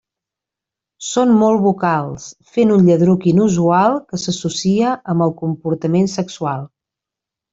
Són 1.07 1.33
molt 1.41 1.61
vocals, 1.65 2.23
fent 2.55 2.73
un 2.77 2.87
lladruc 2.87 3.27
inusual 3.33 3.99
que 4.13 4.21
s'associa 4.23 4.97
amb 5.15 5.27
el 5.27 5.35
comportament 5.43 6.11
sexual. 6.19 6.67